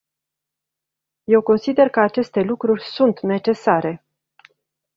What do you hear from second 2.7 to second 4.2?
sunt necesare.